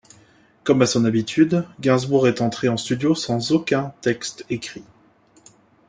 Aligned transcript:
Comme 0.63 0.81
à 0.81 0.87
son 0.87 1.05
habitude, 1.05 1.63
Gainsbourg 1.79 2.27
est 2.27 2.41
entré 2.41 2.69
en 2.69 2.77
studio 2.77 3.13
sans 3.13 3.51
aucun 3.51 3.93
texte 4.01 4.45
écrit. 4.49 4.83